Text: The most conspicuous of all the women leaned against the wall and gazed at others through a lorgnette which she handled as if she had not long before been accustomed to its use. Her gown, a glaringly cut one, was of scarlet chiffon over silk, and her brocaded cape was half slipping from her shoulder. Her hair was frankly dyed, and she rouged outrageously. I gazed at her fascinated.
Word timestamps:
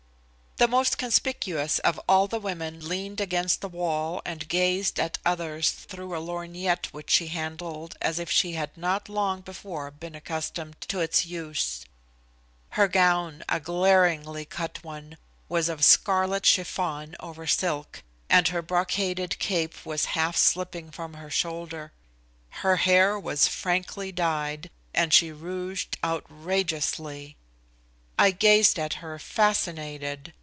The 0.57 0.67
most 0.67 0.99
conspicuous 0.99 1.79
of 1.79 1.99
all 2.07 2.27
the 2.27 2.39
women 2.39 2.87
leaned 2.87 3.19
against 3.19 3.61
the 3.61 3.67
wall 3.69 4.21
and 4.25 4.47
gazed 4.47 4.99
at 4.99 5.17
others 5.25 5.71
through 5.71 6.13
a 6.15 6.19
lorgnette 6.21 6.85
which 6.93 7.09
she 7.09 7.29
handled 7.29 7.97
as 7.99 8.19
if 8.19 8.29
she 8.29 8.51
had 8.51 8.77
not 8.77 9.09
long 9.09 9.41
before 9.41 9.89
been 9.89 10.13
accustomed 10.13 10.79
to 10.81 10.99
its 10.99 11.25
use. 11.25 11.83
Her 12.71 12.87
gown, 12.87 13.43
a 13.49 13.59
glaringly 13.59 14.45
cut 14.45 14.83
one, 14.83 15.17
was 15.49 15.67
of 15.67 15.83
scarlet 15.83 16.45
chiffon 16.45 17.15
over 17.19 17.47
silk, 17.47 18.03
and 18.29 18.49
her 18.49 18.61
brocaded 18.61 19.39
cape 19.39 19.83
was 19.83 20.05
half 20.13 20.37
slipping 20.37 20.91
from 20.91 21.15
her 21.15 21.31
shoulder. 21.31 21.91
Her 22.49 22.75
hair 22.75 23.19
was 23.19 23.47
frankly 23.47 24.11
dyed, 24.11 24.69
and 24.93 25.11
she 25.11 25.31
rouged 25.31 25.97
outrageously. 26.05 27.35
I 28.19 28.29
gazed 28.29 28.77
at 28.77 28.95
her 28.95 29.17
fascinated. 29.17 30.33